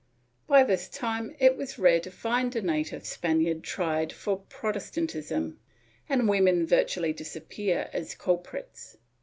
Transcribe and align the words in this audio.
By 0.47 0.63
this 0.63 0.89
time 0.89 1.35
it 1.37 1.55
was 1.55 1.77
rare 1.77 1.99
to 1.99 2.09
find 2.09 2.55
a 2.55 2.61
native 2.63 3.05
Spaniard 3.05 3.63
tried 3.63 4.11
for 4.11 4.37
Prot 4.49 4.73
estantism, 4.73 5.57
and 6.09 6.27
women 6.27 6.65
virtually 6.65 7.13
disappear 7.13 7.87
as 7.93 8.15
culprits. 8.15 8.97